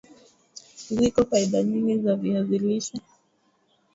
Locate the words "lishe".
2.63-2.95